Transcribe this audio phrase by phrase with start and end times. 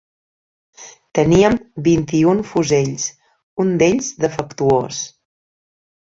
[1.19, 1.57] Teníem
[1.87, 3.05] vint-i-un fusells,
[3.67, 5.05] un d'ells defectuós